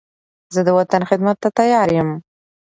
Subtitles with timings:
[0.53, 2.09] زه د وطن خدمت ته تیار یم.